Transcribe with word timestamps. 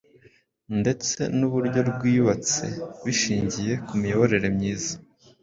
ndetse 0.79 1.19
n’uburyo 1.37 1.79
rwiyubatse 1.89 2.65
bishingiye 3.05 3.73
ku 3.85 3.93
miyoborere 4.01 4.47
myiza. 4.55 4.93